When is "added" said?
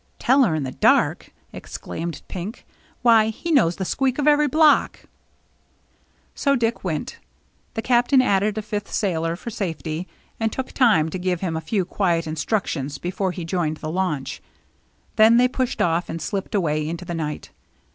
8.19-8.57